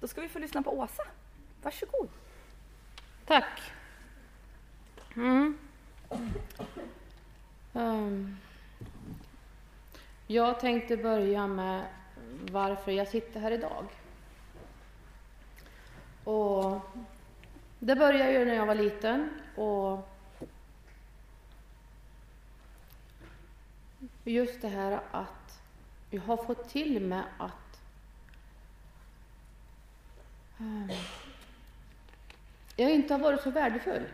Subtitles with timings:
[0.00, 1.02] Då ska vi få lyssna på Åsa.
[1.62, 2.08] Varsågod.
[3.26, 3.60] Tack.
[5.16, 5.58] Mm.
[7.72, 8.36] Um,
[10.26, 11.86] jag tänkte börja med
[12.50, 13.86] varför jag sitter här idag.
[16.24, 16.80] Och
[17.78, 19.30] det började ju när jag var liten.
[19.56, 20.08] Och
[24.24, 25.60] just det här att
[26.10, 27.65] jag har fått till mig att
[30.58, 30.96] Äh.
[32.76, 34.04] jag inte har varit så värdefull.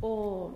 [0.00, 0.50] Och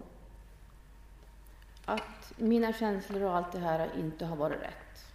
[1.84, 5.06] att mina känslor och allt det här inte har varit rätt.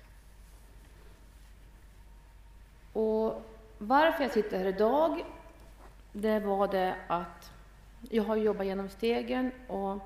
[2.94, 3.42] Och
[3.78, 5.26] varför jag sitter här idag,
[6.12, 7.52] det var det att
[8.10, 10.00] jag har jobbat genom stegen och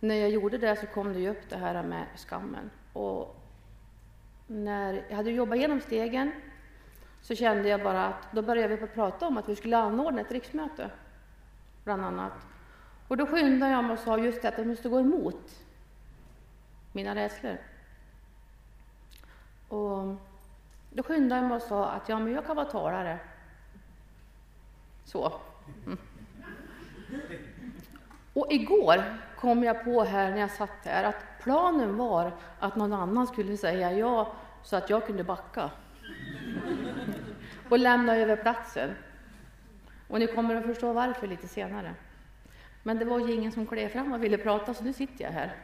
[0.00, 2.70] när jag gjorde det så kom det ju upp det här med skammen.
[2.92, 3.39] Och
[4.50, 6.32] när jag hade jobbat igenom stegen
[7.20, 10.32] så kände jag bara att då började vi prata om att vi skulle anordna ett
[10.32, 10.90] riksmöte,
[11.84, 12.32] bland annat.
[13.08, 15.64] Och då skyndade jag mig och sa just det att jag måste gå emot
[16.92, 17.56] mina rädslor.
[19.68, 20.16] Och
[20.90, 23.18] då skyndade jag mig och sa att ja, men jag kan vara talare.
[25.04, 25.32] Så.
[25.86, 25.98] Mm.
[28.32, 29.04] Och igår
[29.36, 33.56] kom jag på här när jag satt här att planen var att någon annan skulle
[33.56, 35.70] säga ja så att jag kunde backa
[37.68, 38.90] och lämna över platsen.
[40.08, 41.94] Och ni kommer att förstå varför lite senare.
[42.82, 45.30] Men det var ju ingen som klev fram och ville prata, så nu sitter jag
[45.30, 45.54] här.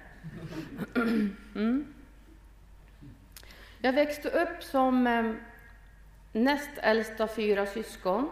[1.54, 1.94] Mm.
[3.78, 5.32] Jag växte upp som eh,
[6.32, 8.28] näst äldst av fyra syskon.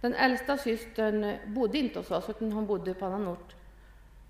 [0.00, 3.54] Den äldsta systern bodde inte hos oss, utan hon bodde på annan ort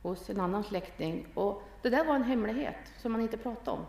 [0.03, 1.27] hos en annan släkting.
[1.35, 3.87] Och det där var en hemlighet som man inte pratade om.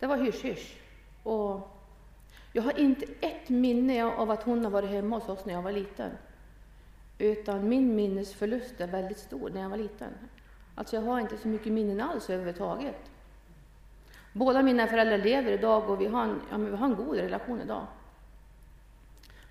[0.00, 0.76] Det var hysch-hysch.
[1.22, 1.68] Och
[2.52, 5.62] jag har inte ett minne av att hon har varit hemma hos oss när jag
[5.62, 6.10] var liten.
[7.18, 10.12] Utan min minnesförlust är väldigt stor när jag var liten.
[10.74, 13.10] Alltså jag har inte så mycket minnen alls överhuvudtaget.
[14.32, 17.60] Båda mina föräldrar lever idag och vi har en, ja, vi har en god relation
[17.60, 17.86] idag.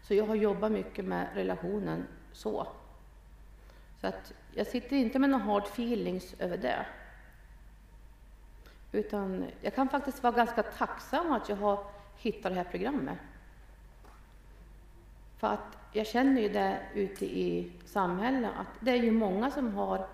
[0.09, 2.67] Så jag har jobbat mycket med relationen så.
[4.01, 6.85] Så att jag sitter inte med några hard feelings över det.
[8.91, 11.83] Utan jag kan faktiskt vara ganska tacksam att jag har
[12.17, 13.17] hittat det här programmet.
[15.37, 19.73] För att jag känner ju det ute i samhället att det är ju många som
[19.73, 20.07] har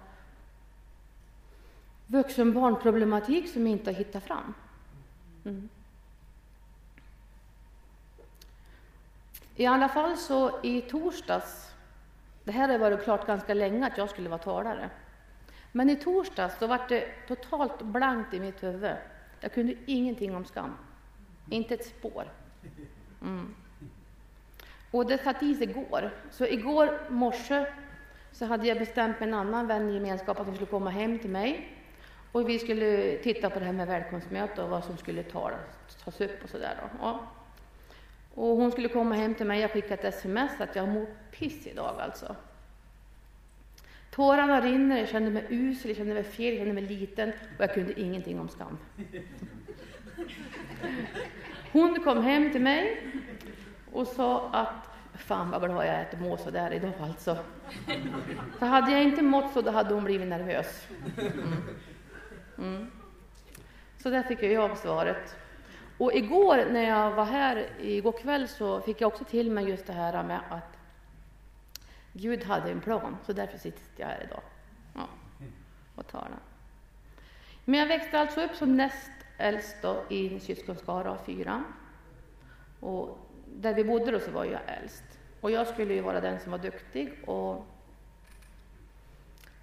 [2.07, 4.53] vuxenbarnproblematik som inte har hittat fram.
[5.45, 5.69] Mm.
[9.55, 11.75] I alla fall så i torsdags,
[12.43, 14.89] det här har varit klart ganska länge att jag skulle vara talare,
[15.71, 18.95] men i torsdags så var det totalt blankt i mitt huvud.
[19.39, 20.77] Jag kunde ingenting om skam,
[21.49, 22.23] inte ett spår.
[23.21, 23.55] Mm.
[24.91, 26.11] Och det satt i sig igår.
[26.31, 27.65] Så igår morse
[28.31, 31.19] så hade jag bestämt med en annan vän i gemenskap att hon skulle komma hem
[31.19, 31.71] till mig.
[32.31, 36.43] Och vi skulle titta på det här med välkomstmöte och vad som skulle tas upp
[36.43, 36.77] och sådär.
[37.01, 37.19] Ja.
[38.35, 39.61] Och hon skulle komma hem till mig.
[39.61, 42.35] Jag skickade ett sms att jag mår piss idag alltså.
[44.11, 47.63] Tårarna rinner, jag kände mig usel, jag kände mig fel, jag kände mig liten och
[47.63, 48.77] jag kunde ingenting om skam.
[51.71, 53.01] Hon kom hem till mig
[53.91, 57.37] och sa att fan vad glad jag är att må mår så där idag alltså.
[58.59, 60.87] Så hade jag inte mått så då hade hon blivit nervös.
[61.17, 61.53] Mm.
[62.57, 62.91] Mm.
[63.97, 65.35] Så där fick jag svaret.
[65.97, 69.85] Och igår när jag var här, igår kväll, så fick jag också till mig just
[69.85, 70.77] det här med att
[72.13, 74.41] Gud hade en plan, så därför sitter jag här idag
[74.93, 75.07] ja,
[75.95, 76.39] och talar.
[77.65, 81.63] Men jag växte alltså upp som näst äldst då, i en syskonskara av fyra.
[82.79, 83.17] Och
[83.55, 85.03] där vi bodde då så var jag äldst.
[85.41, 87.65] Och jag skulle ju vara den som var duktig och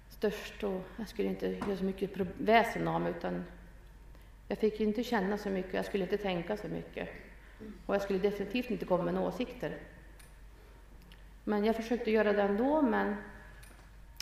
[0.09, 3.45] störst och jag skulle inte göra så mycket väsen av mig utan
[4.53, 7.09] jag fick inte känna så mycket, jag skulle inte tänka så mycket.
[7.85, 9.77] Och jag skulle definitivt inte komma med några åsikter.
[11.43, 13.15] Men jag försökte göra det ändå, men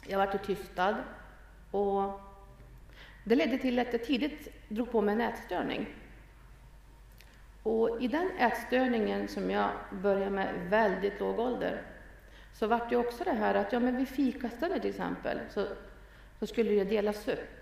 [0.07, 0.95] jag vart tystad.
[1.71, 2.19] Och
[3.23, 5.87] det ledde till att jag tidigt drog på mig en ätstörning.
[7.63, 11.81] Och i den ätstörningen som jag började med väldigt låg ålder
[12.53, 15.67] så vart det också det här att ja, men vid fikastället till exempel så,
[16.39, 17.60] så skulle det delas upp.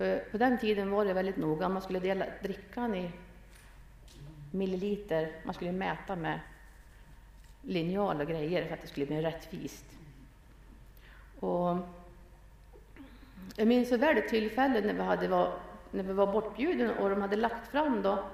[0.00, 3.10] För på den tiden var det väldigt noga, man skulle dela drickan i
[4.50, 6.40] milliliter, man skulle mäta med
[7.62, 9.84] linjal och grejer för att det skulle bli rättvist.
[11.40, 11.76] Och
[13.56, 15.52] jag minns så väl ett tillfälle när vi, hade var,
[15.90, 18.24] när vi var bortbjudna och de hade lagt fram då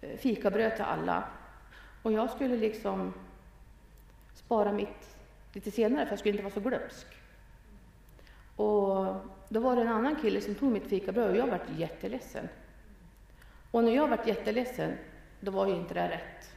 [0.00, 1.24] eh, fikabröd till alla.
[2.02, 3.14] Och jag skulle liksom
[4.34, 5.16] spara mitt
[5.52, 7.06] lite senare för jag skulle inte vara så glömsk.
[8.56, 9.14] Och
[9.52, 12.48] då var det en annan kille som tog mitt fikabröd och jag vart jätteledsen.
[13.70, 14.92] Och när jag vart jätteledsen,
[15.40, 16.52] då var ju inte det rätt.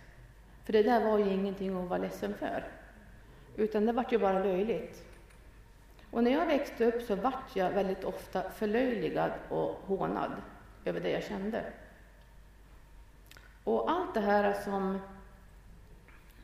[0.66, 2.64] För det där var ju ingenting att vara ledsen för.
[3.56, 5.06] Utan det vart ju bara löjligt.
[6.12, 10.32] Och när jag växte upp så vart jag väldigt ofta förlöjligad och hånad
[10.86, 11.64] över det jag kände.
[13.64, 15.00] Och allt det här som,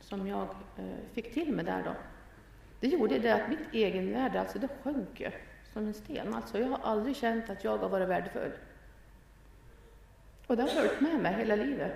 [0.00, 1.94] som jag eh, fick till mig där då,
[2.80, 5.30] det gjorde det att mitt egenvärde, alltså det sjönk ju
[5.72, 6.34] som en sten.
[6.34, 8.52] Alltså jag har aldrig känt att jag har varit värdefull.
[10.46, 11.92] Och det har följt med mig hela livet.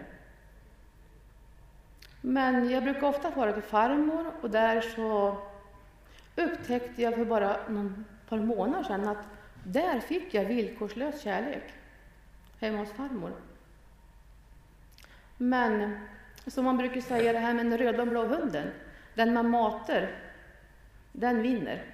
[2.21, 5.39] Men jag brukar ofta fara till farmor och där så
[6.37, 9.27] upptäckte jag för bara någon par månader sedan att
[9.65, 11.63] där fick jag villkorslös kärlek
[12.61, 13.33] hemma hos farmor.
[15.37, 15.99] Men
[16.47, 18.71] som man brukar säga det här med den röda och blå hunden,
[19.15, 20.11] den man matar,
[21.13, 21.94] den vinner.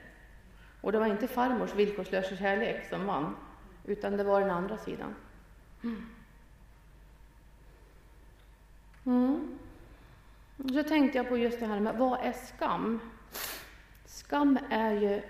[0.80, 3.36] Och det var inte farmors villkorslösa kärlek som vann,
[3.84, 5.14] utan det var den andra sidan.
[5.82, 6.06] Mm.
[9.04, 9.58] mm.
[10.68, 13.00] Så tänkte jag på just det här med vad är skam?
[14.04, 15.22] Skam är ju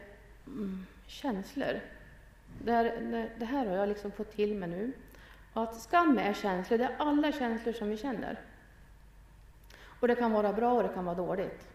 [0.46, 1.80] mm, känslor.
[2.64, 4.92] Det här, det här har jag liksom fått till mig nu.
[5.52, 8.40] Att skam är känslor, det är alla känslor som vi känner.
[10.00, 11.68] Och det kan vara bra och det kan vara dåligt.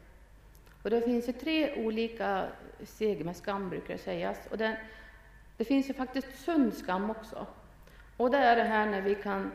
[0.86, 2.48] Och det finns ju tre olika
[2.84, 4.38] steg med skam, brukar det sägas.
[4.52, 4.78] Och det,
[5.58, 7.48] det finns ju faktiskt sund skam också.
[8.18, 9.52] Och det är det här när vi kan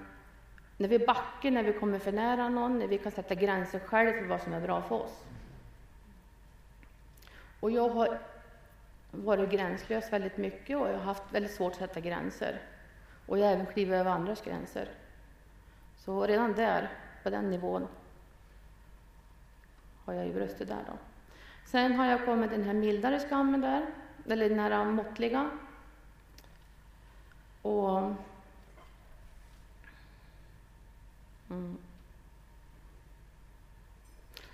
[0.76, 4.12] när vi backar, när vi kommer för nära någon, när vi kan sätta gränser själv
[4.12, 5.24] för vad som är bra för oss.
[7.60, 8.18] Och jag har
[9.10, 12.60] varit gränslös väldigt mycket och jag har haft väldigt svårt att sätta gränser.
[13.26, 14.88] Och jag har även klivit över andras gränser.
[15.96, 16.90] Så redan där,
[17.22, 17.86] på den nivån,
[20.04, 21.09] har jag ju brustit där då.
[21.70, 23.86] Sen har jag kommit den här mildare skammen där,
[24.28, 25.50] eller den här måttliga.
[27.62, 27.98] Och
[31.50, 31.78] mm.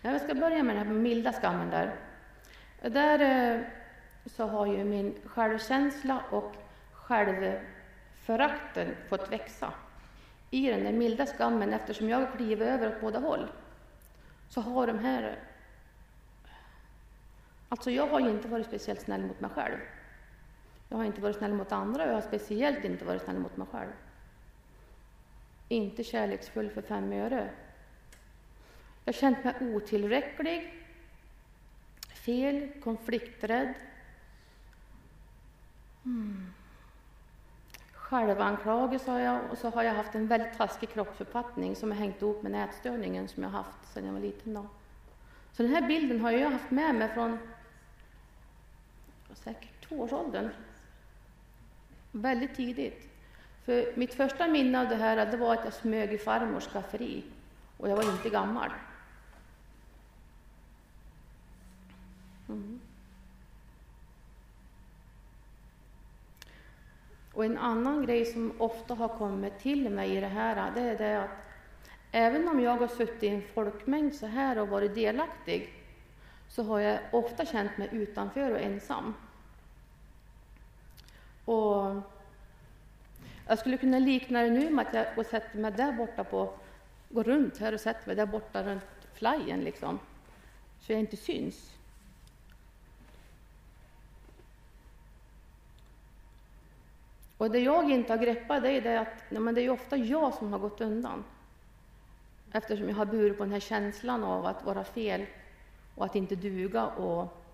[0.03, 1.95] Jag ska börja med den här milda skammen där.
[2.83, 3.61] Där eh,
[4.27, 6.55] så har ju min självkänsla och
[6.93, 9.73] självförakten fått växa
[10.51, 13.47] i den där milda skammen eftersom jag kliver över åt båda håll.
[14.49, 15.39] Så har de här
[17.69, 19.79] Alltså jag har inte varit speciellt snäll mot mig själv.
[20.89, 23.57] Jag har inte varit snäll mot andra och jag har speciellt inte varit snäll mot
[23.57, 23.93] mig själv.
[25.69, 27.51] Inte kärleksfull för fem öre.
[29.05, 30.85] Jag har känt mig otillräcklig,
[32.15, 33.75] fel, konflikträdd.
[36.05, 36.53] Mm.
[37.93, 42.23] Självanklagelse har jag och så har jag haft en väldigt taskig kroppsuppfattning som har hängt
[42.23, 44.55] ihop med nätstörningen som jag haft sedan jag var liten.
[44.55, 44.67] Då.
[45.53, 47.39] Så den här bilden har jag haft med mig från
[49.37, 50.51] säkert tvåårsåldern.
[52.13, 53.09] Väldigt tidigt.
[53.65, 57.25] För mitt första minne av det här det var att jag smög i farmors skafferi
[57.77, 58.71] och jag var inte gammal.
[62.49, 62.81] Mm.
[67.33, 70.99] Och en annan grej som ofta har kommit till mig i det här, det är
[70.99, 71.31] det att
[72.13, 75.75] även om jag har suttit i en folkmängd så här och varit delaktig,
[76.49, 79.15] så har jag ofta känt mig utanför och ensam.
[81.47, 82.03] Och
[83.47, 86.25] jag skulle kunna likna det nu med att jag går och sätter mig där borta
[86.25, 86.53] på,
[87.09, 88.83] går runt här och sätter mig där borta runt
[89.15, 89.99] flyen liksom,
[90.81, 91.73] så jag inte syns.
[97.39, 99.97] Och det jag inte har greppat det är det att nej, men det är ofta
[99.97, 101.25] jag som har gått undan.
[102.53, 105.27] Eftersom jag har burit på den här känslan av att vara fel
[105.95, 107.46] och att inte duga och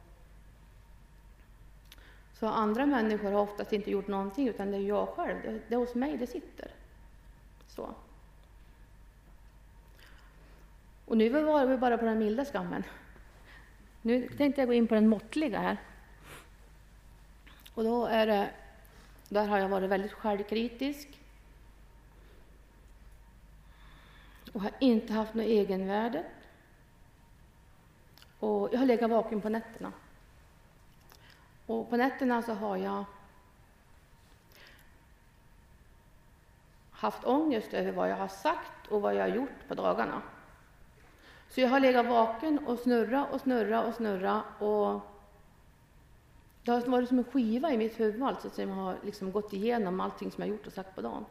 [2.42, 5.42] så andra människor har oftast inte gjort någonting, utan det är jag själv.
[5.42, 6.70] Det, det är hos mig det sitter.
[7.66, 7.94] Så.
[11.04, 12.84] Och nu var vi bara på den milda skammen.
[14.02, 15.76] Nu tänkte jag gå in på den måttliga här.
[17.74, 18.50] Och då är det,
[19.28, 21.20] där har jag varit väldigt självkritisk.
[24.52, 26.24] Och har inte haft något egenvärde.
[28.38, 29.92] Och jag har legat vaken på nätterna.
[31.66, 33.04] Och på nätterna så har jag
[36.90, 40.22] haft ångest över vad jag har sagt och vad jag har gjort på dagarna.
[41.48, 45.00] Så jag har legat vaken och snurra och snurra och snurra och
[46.64, 50.00] det har varit som en skiva i mitt huvud alltså, som har liksom gått igenom
[50.00, 51.24] allting som jag gjort och sagt på dagen.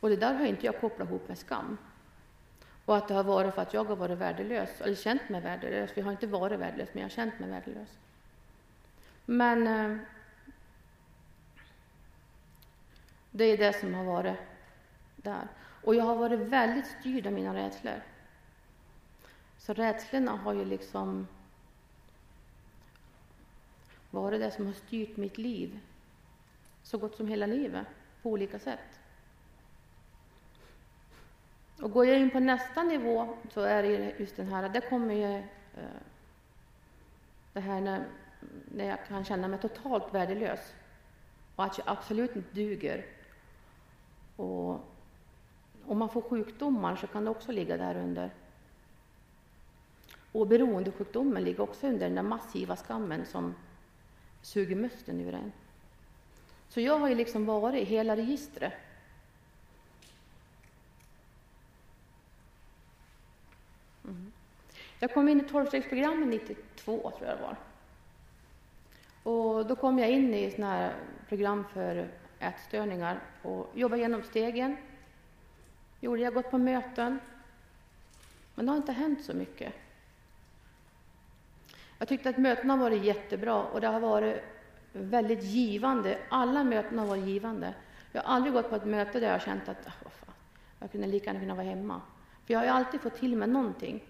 [0.00, 1.78] Och det där har inte jag kopplat ihop med skam.
[2.86, 5.90] Och att det har varit för att jag har varit värdelös, eller känt mig värdelös.
[5.94, 7.88] Vi har inte varit värdelös, men jag har känt mig värdelös.
[9.24, 9.98] Men eh,
[13.30, 14.36] det är det som har varit
[15.16, 15.48] där.
[15.84, 18.02] Och jag har varit väldigt styrd av mina rädslor.
[19.58, 21.26] Så rädslorna har ju liksom
[24.10, 25.80] varit det som har styrt mitt liv
[26.82, 27.86] så gott som hela livet
[28.22, 29.00] på olika sätt.
[31.80, 35.14] Och går jag in på nästa nivå så är det just den här, där kommer
[35.14, 35.36] ju
[35.74, 36.00] eh,
[37.52, 38.04] det här när,
[38.74, 40.74] när jag kan känna mig totalt värdelös
[41.56, 43.06] och att jag absolut inte duger.
[44.36, 44.80] Och
[45.86, 48.30] om man får sjukdomar så kan det också ligga där under.
[50.32, 53.54] Och beroendesjukdomen ligger också under den där massiva skammen som
[54.42, 55.52] suger musten ur en.
[56.68, 58.72] Så jag har ju liksom varit i hela registret.
[64.98, 67.56] Jag kom in i tolvstegsprogrammet 92, tror jag det var.
[69.32, 70.94] Och då kom jag in i såna här
[71.28, 74.76] program för ätstörningar och jobbade genom stegen.
[76.00, 77.18] Gjorde jag gått på möten.
[78.54, 79.72] Men det har inte hänt så mycket.
[81.98, 84.42] Jag tyckte att mötena har varit jättebra och det har varit
[84.92, 86.18] väldigt givande.
[86.28, 87.74] Alla möten har varit givande.
[88.12, 90.34] Jag har aldrig gått på ett möte där jag har känt att oh, fan,
[90.78, 92.00] jag kunde lika gärna kunna vara hemma.
[92.46, 94.02] För jag har ju alltid fått till mig någonting.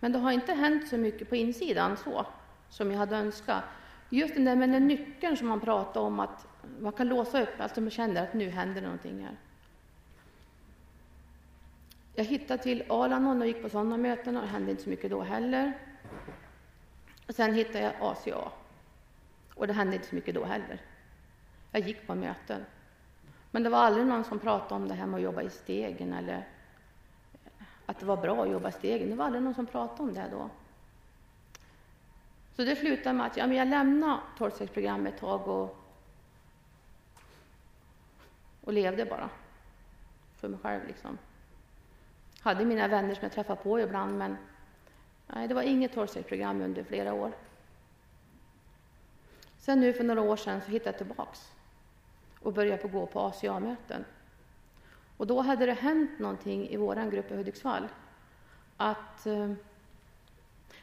[0.00, 2.26] Men det har inte hänt så mycket på insidan så,
[2.68, 3.64] som jag hade önskat.
[4.08, 6.46] Just den där med den nyckeln som man pratade om, att
[6.80, 9.36] man kan låsa upp, alltså man känner att nu händer någonting här.
[12.14, 15.10] Jag hittade till Alanon och gick på sådana möten och det hände inte så mycket
[15.10, 15.72] då heller.
[17.28, 18.52] Och sen hittade jag ACA
[19.54, 20.80] och det hände inte så mycket då heller.
[21.72, 22.64] Jag gick på möten.
[23.50, 26.12] Men det var aldrig någon som pratade om det här med att jobba i stegen
[26.12, 26.48] eller
[27.86, 29.10] att det var bra att jobba i stegen.
[29.10, 30.50] Det var aldrig någon som pratade om det då.
[32.56, 35.76] Så det slutade med att ja, men jag lämnade tolvstegsprogrammet ett tag och,
[38.60, 39.30] och levde bara
[40.36, 40.86] för mig själv.
[40.86, 41.18] Liksom.
[42.40, 44.36] Hade mina vänner som jag träffade på ibland, men
[45.26, 47.32] nej, det var inget tolvstegsprogram under flera år.
[49.58, 51.52] Sen nu för några år sedan så hittade jag tillbaks
[52.40, 54.04] och började på gå på ACA-möten.
[55.16, 57.88] Och då hade det hänt någonting i vår grupp i Hudiksvall.
[58.76, 59.52] Att eh,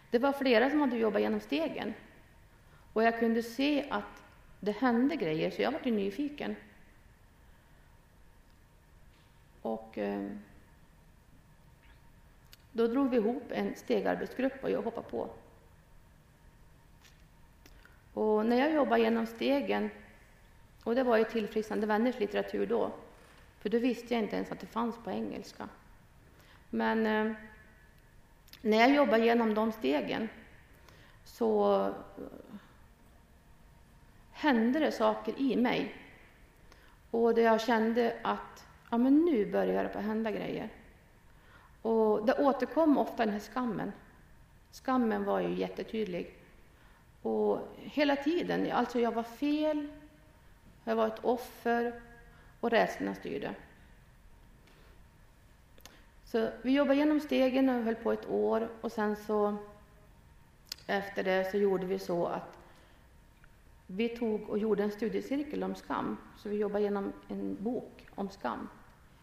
[0.09, 1.93] det var flera som hade jobbat genom stegen.
[2.93, 4.23] Och jag kunde se att
[4.59, 6.55] det hände grejer, så jag var nyfiken.
[9.61, 10.29] Och eh,
[12.71, 15.29] då drog vi ihop en stegarbetsgrupp och jag hoppade på.
[18.13, 19.89] Och när jag jobbade genom stegen,
[20.83, 22.91] och det var ju tillfrisknande vänners litteratur då,
[23.63, 25.70] för då visste jag inte ens att det fanns på engelska.
[26.70, 27.36] Men eh,
[28.62, 30.29] när jag jobbade genom de stegen
[31.24, 32.24] så eh,
[34.32, 35.96] hände det saker i mig.
[37.12, 40.70] Och där jag kände att ja, men nu börjar det på hända grejer.
[41.82, 43.91] Och det återkom ofta den här skammen.
[44.72, 46.36] Skammen var ju jättetydlig.
[47.22, 49.88] Och hela tiden, alltså jag var fel,
[50.84, 52.01] jag var ett offer
[52.63, 53.55] och rädslorna styrde.
[56.25, 59.55] Så vi jobbade genom stegen och höll på ett år och sen så
[60.88, 62.58] efter det så gjorde vi så att
[63.88, 66.17] vi tog och gjorde en studiecirkel om skam.
[66.38, 68.70] Så vi jobbade genom en bok om skam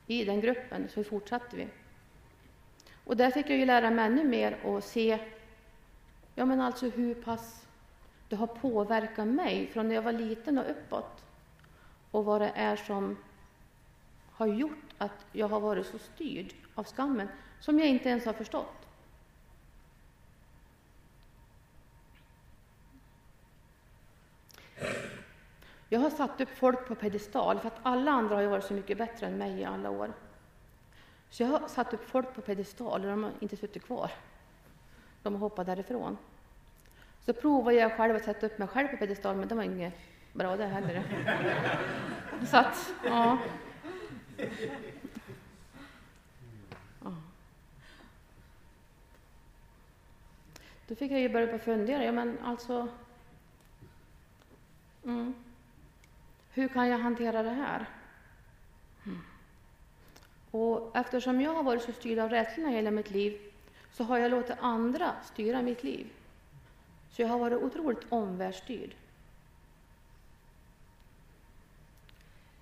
[0.07, 1.69] i den gruppen, så fortsatte vi.
[3.05, 5.19] Och där fick jag ju lära mig ännu mer och se
[6.35, 7.67] ja, men alltså hur pass
[8.29, 11.25] det har påverkat mig från när jag var liten och uppåt.
[12.11, 13.17] Och vad det är som
[14.41, 17.29] har gjort att jag har varit så styrd av skammen
[17.61, 18.87] som jag inte ens har förstått.
[25.89, 28.99] Jag har satt upp folk på pedestal för att alla andra har varit så mycket
[28.99, 30.13] bättre än mig i alla år.
[31.31, 34.11] Så jag har satt upp folk på pedestal och de har inte suttit kvar.
[35.23, 36.19] De har hoppat därifrån.
[37.21, 39.95] Så provade jag själv att sätta upp mig själv på pedestal, men det var inget
[40.33, 41.03] bra det heller.
[42.47, 43.39] Så att, ja.
[50.91, 52.89] Då fick jag ju börja fundera, ja men alltså,
[55.05, 55.35] mm,
[56.53, 57.87] hur kan jag hantera det här?
[59.07, 59.19] Mm.
[60.51, 63.41] Och eftersom jag har varit så styrd av rädslorna hela mitt liv
[63.93, 66.07] så har jag låtit andra styra mitt liv.
[67.11, 68.95] Så jag har varit otroligt omvärldsstyrd.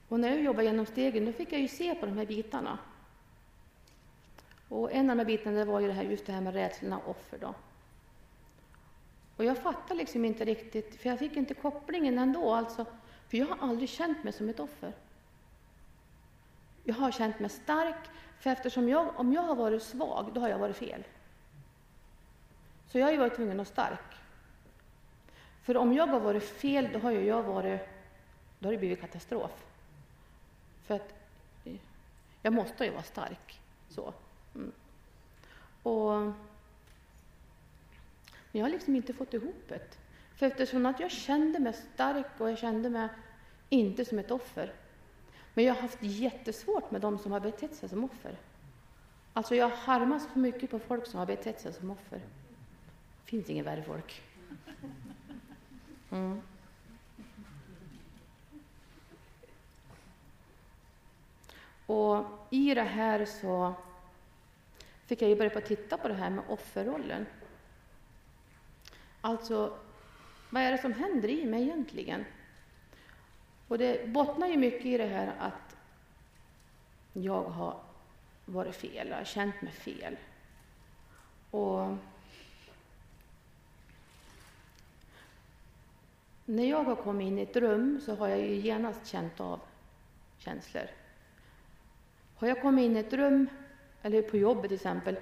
[0.09, 2.79] Och när jag jobbade genom stegen då fick jag ju se på de här bitarna.
[4.69, 6.99] Och en av de här bitarna var ju det här, just det här med rädslorna
[6.99, 7.39] och offer.
[7.39, 7.55] Då.
[9.37, 12.55] Och jag fattade liksom inte riktigt, för jag fick inte kopplingen ändå.
[12.55, 12.87] Alltså,
[13.29, 14.93] för jag har aldrig känt mig som ett offer.
[16.85, 18.09] Jag har känt mig stark,
[18.41, 21.05] för eftersom jag, om jag har varit svag, då har jag varit fel.
[22.87, 24.15] Så jag har ju varit tvungen att vara stark.
[25.63, 27.81] För om jag har varit fel, då har jag varit,
[28.59, 29.68] då har det blivit katastrof.
[30.89, 31.15] För att
[32.43, 33.61] jag måste ju vara stark.
[33.89, 34.15] Så.
[34.55, 34.73] Mm.
[35.83, 36.35] Och, men
[38.53, 39.99] jag har liksom inte fått ihop det.
[40.35, 43.09] För eftersom att jag kände mig stark och jag kände mig
[43.69, 44.73] inte som ett offer.
[45.55, 48.37] Men jag har haft jättesvårt med de som har betett sig som offer.
[49.33, 52.19] Alltså jag harmas så mycket på folk som har betett sig som offer.
[53.25, 54.23] Det finns inget värre folk.
[56.11, 56.41] Mm.
[61.89, 63.75] Och i det här så
[65.07, 67.27] fick jag ju börja på titta på det här med offerrollen.
[69.21, 69.79] Alltså,
[70.51, 72.25] vad är det som händer i mig egentligen?
[73.69, 75.77] Och det bottnar ju mycket i det här att
[77.13, 77.81] jag har
[78.45, 80.17] varit fel, jag har känt mig fel.
[81.51, 81.97] Och
[86.45, 89.61] när jag har kommit in i ett rum så har jag ju genast känt av
[90.39, 90.89] känslor.
[92.39, 93.49] Har jag kommit in i ett rum,
[94.03, 95.17] eller på jobbet till exempel,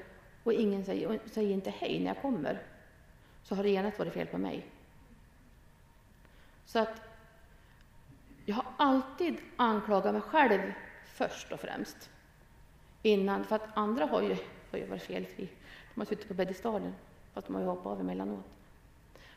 [0.44, 2.62] och ingen säger, säger inte hej när jag kommer,
[3.42, 4.66] så har det genast varit fel på mig.
[6.64, 7.02] Så att
[8.44, 10.72] jag har alltid anklagat mig själv
[11.04, 12.10] först och främst.
[13.02, 14.36] Innan, för att andra har ju,
[14.70, 15.48] har ju varit felfri.
[15.94, 16.94] De har suttit på pedestalen,
[17.34, 18.44] fast de har ju hoppat av emellanåt.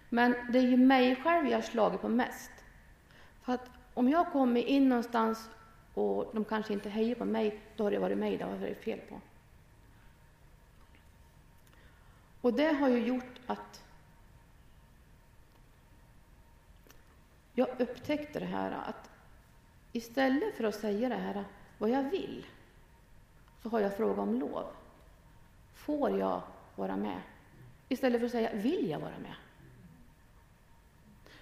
[0.09, 2.51] Men det är ju mig själv jag har slagit på mest.
[3.41, 5.49] För att om jag kommer in någonstans
[5.99, 8.83] och de kanske inte hejar på mig, då har det varit mig det har varit
[8.83, 9.21] fel på.
[12.41, 13.83] Och det har ju gjort att
[17.53, 19.09] jag upptäckte det här att
[19.91, 21.45] istället för att säga det här
[21.77, 22.45] vad jag vill,
[23.63, 24.65] så har jag frågat om lov.
[25.73, 26.41] Får jag
[26.75, 27.21] vara med?
[27.89, 29.35] Istället för att säga vill jag vara med?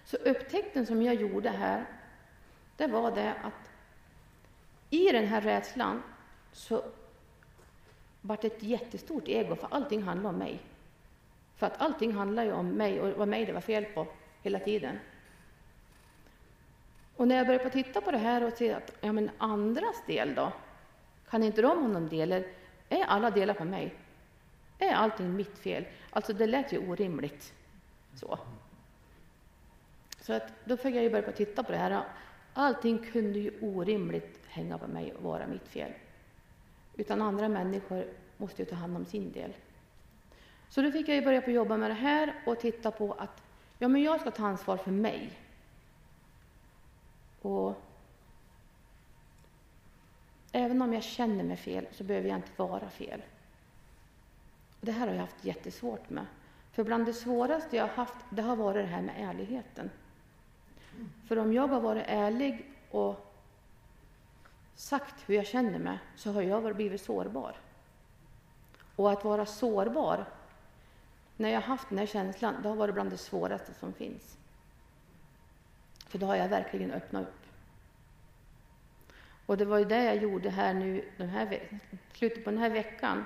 [0.06, 1.86] Så upptäckten som jag gjorde här,
[2.78, 3.67] det var det att
[4.90, 6.04] i den här rädslan
[6.52, 6.84] så
[8.22, 10.60] vart det ett jättestort ego, för allting handlar om mig.
[11.56, 14.08] För att allting handlar ju om mig och vad mig det var fel på
[14.42, 15.00] hela tiden.
[17.16, 20.36] Och när jag började titta på det här och se att ja, men andras del
[20.36, 20.52] då,
[21.30, 22.32] kan inte de ha någon del?
[22.90, 23.96] Är alla delar på mig?
[24.80, 25.86] Är allting mitt fel?
[26.10, 27.54] Alltså det lät ju orimligt.
[28.16, 28.40] Så.
[30.22, 32.04] Så att då fick jag ju börja titta på det här.
[32.54, 35.92] Allting kunde ju orimligt hänga på mig och vara mitt fel.
[36.96, 38.06] Utan andra människor
[38.38, 39.54] måste ju ta hand om sin del.
[40.70, 43.44] Så då fick jag ju börja på jobba med det här och titta på att
[43.80, 45.32] ja, men jag ska ta ansvar för mig.
[47.42, 47.76] Och
[50.52, 53.22] även om jag känner mig fel så behöver jag inte vara fel.
[54.82, 56.26] Det här har jag haft jättesvårt med.
[56.72, 59.90] För bland det svåraste jag har haft, det har varit det här med ärligheten.
[61.28, 63.27] För om jag har varit ärlig och
[64.78, 67.56] sagt hur jag känner mig, så har jag blivit sårbar.
[68.96, 70.26] Och att vara sårbar,
[71.38, 74.38] när jag har haft den här känslan, det har varit bland det svåraste som finns.
[76.08, 77.48] För då har jag verkligen öppnat upp.
[79.46, 81.60] Och det var ju det jag gjorde här nu, den här,
[82.14, 83.26] slutet på den här veckan,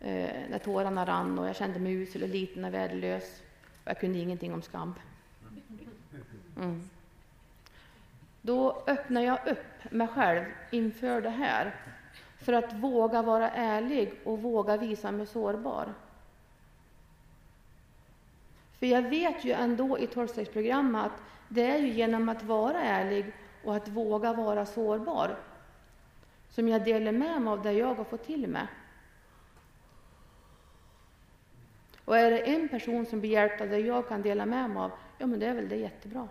[0.00, 3.42] eh, när tårarna rann och jag kände mig usel och liten och värdelös.
[3.84, 4.94] Jag kunde ingenting om skam.
[6.56, 6.88] Mm.
[8.42, 11.74] Då öppnar jag upp mig själv inför det här
[12.38, 15.94] för att våga vara ärlig och våga visa mig sårbar.
[18.78, 23.32] För jag vet ju ändå i tolvstegsprogrammet att det är ju genom att vara ärlig
[23.64, 25.36] och att våga vara sårbar
[26.50, 28.66] som jag delar med mig av det jag har fått till mig.
[32.04, 34.82] Och är det en person som blir hjälpt av det jag kan dela med mig
[34.82, 36.28] av, ja men det är väl det jättebra.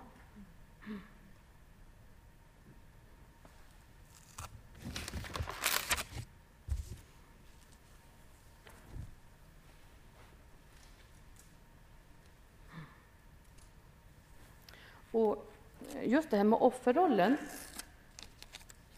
[15.18, 15.46] Och
[16.04, 17.38] just det här med offerrollen.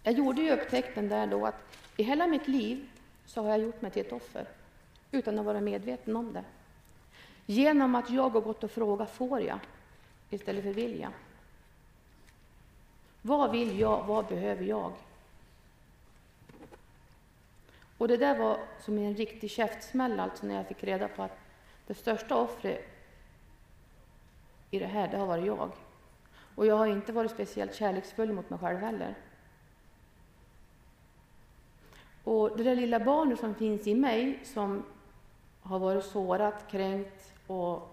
[0.03, 1.55] Jag gjorde ju upptäckten där då att
[1.97, 2.89] i hela mitt liv
[3.25, 4.47] så har jag gjort mig till ett offer
[5.11, 6.43] utan att vara medveten om det.
[7.45, 9.59] Genom att jag har gått och frågat får jag
[10.29, 11.11] istället för vill jag.
[13.21, 14.03] Vad vill jag?
[14.05, 14.93] Vad behöver jag?
[17.97, 21.39] Och det där var som en riktig käftsmäll alltså när jag fick reda på att
[21.87, 22.85] det största offret
[24.71, 25.71] i det här, det har varit jag.
[26.59, 29.15] Och jag har inte varit speciellt kärleksfull mot mig själv heller.
[32.23, 34.85] Och det där lilla barnet som finns i mig som
[35.61, 37.89] har varit sårat, kränkt och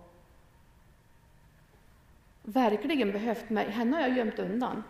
[2.43, 4.83] verkligen behövt mig, henne har jag gömt undan.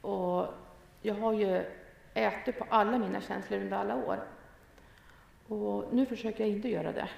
[0.00, 0.46] Och
[1.02, 1.64] jag har ju
[2.14, 4.24] ätit på alla mina känslor under alla år.
[5.48, 7.08] Och nu försöker jag inte göra det.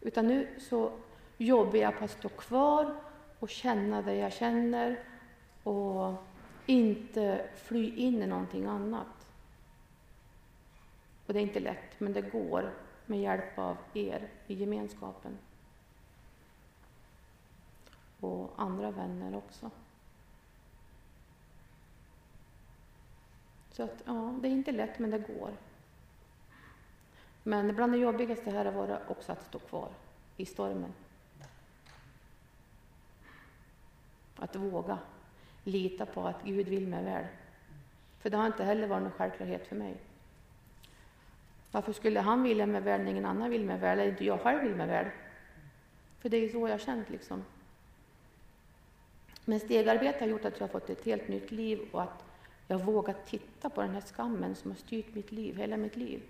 [0.00, 0.92] Utan nu så
[1.36, 3.09] jobbar jag på att stå kvar
[3.40, 4.98] och känna det jag känner
[5.62, 6.14] och
[6.66, 9.26] inte fly in i någonting annat.
[11.26, 12.72] Och det är inte lätt, men det går
[13.06, 15.38] med hjälp av er i gemenskapen.
[18.20, 19.70] Och andra vänner också.
[23.70, 25.50] Så att, ja, det är inte lätt, men det går.
[27.42, 29.88] Men bland det jobbigaste här har varit också att stå kvar
[30.36, 30.92] i stormen.
[34.40, 34.98] Att våga
[35.64, 37.24] lita på att Gud vill mig väl.
[38.18, 39.96] För det har inte heller varit någon självklarhet för mig.
[41.72, 44.40] Varför skulle han vilja mig väl när ingen annan vill mig väl, eller inte jag
[44.40, 45.06] själv vill mig väl?
[46.18, 47.44] För det är så jag har känt liksom.
[49.44, 52.24] Men stegarbete har gjort att jag har fått ett helt nytt liv och att
[52.66, 56.22] jag vågat titta på den här skammen som har styrt mitt liv, hela mitt liv.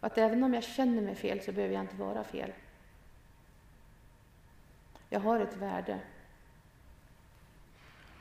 [0.00, 2.52] Att även om jag känner mig fel så behöver jag inte vara fel.
[5.10, 6.00] Jag har ett värde.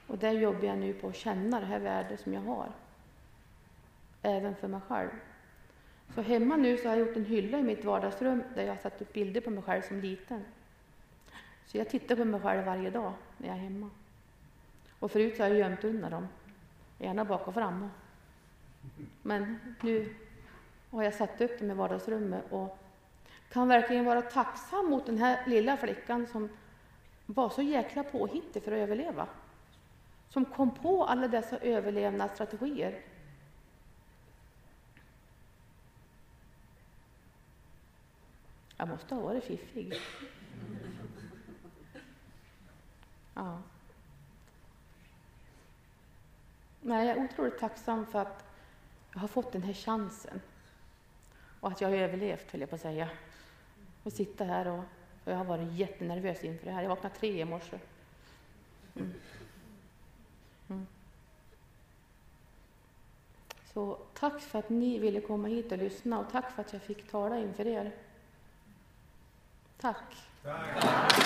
[0.08, 2.72] Och där jobbar jag nu på att känna det här värdet som jag har.
[4.22, 5.10] Även för mig själv.
[6.16, 8.82] Så hemma nu så har jag gjort en hylla i mitt vardagsrum där jag har
[8.82, 10.46] satt upp bilder på mig själv som liten.
[11.66, 13.90] Så jag tittar på mig själv varje dag när jag är hemma.
[15.00, 16.28] Och förut så har jag gömt undan dem,
[16.98, 17.90] gärna bak och fram.
[19.22, 20.16] Men nu
[20.90, 22.80] har jag satt upp dem i vardagsrummet och
[23.52, 26.50] kan verkligen vara tacksam mot den här lilla flickan som
[27.34, 29.28] var så jäkla påhittig för att överleva.
[30.30, 33.02] Som kom på alla dessa överlevnadsstrategier.
[38.78, 39.94] Jag måste ha varit fiffig.
[43.34, 43.62] Ja.
[46.82, 48.46] Nej, jag är otroligt tacksam för att
[49.14, 50.42] jag har fått den här chansen.
[51.60, 53.10] Och att jag har överlevt, höll jag på att säga.
[54.04, 54.84] Och sitta här och,
[55.24, 56.82] och jag har varit jättenervös inför det här.
[56.82, 57.80] Jag vaknade tre i morse.
[58.96, 59.14] Mm.
[60.70, 60.88] Mm.
[63.74, 66.82] Så tack för att ni ville komma hit och lyssna och tack för att jag
[66.82, 67.92] fick tala inför er.
[69.78, 70.16] Tack.
[70.44, 71.20] tack.